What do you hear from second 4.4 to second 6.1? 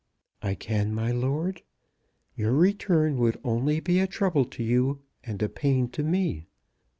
to you, and a pain to